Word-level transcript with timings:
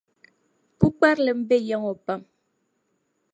Pukparilim 0.77 1.39
be 1.47 1.55
ya 1.67 1.77
ŋɔ 1.83 1.91
pam. 2.05 2.21